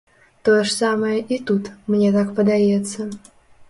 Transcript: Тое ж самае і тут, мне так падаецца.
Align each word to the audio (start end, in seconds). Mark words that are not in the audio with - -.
Тое 0.47 0.63
ж 0.69 0.73
самае 0.77 1.17
і 1.37 1.41
тут, 1.51 1.71
мне 1.93 2.09
так 2.19 2.35
падаецца. 2.41 3.01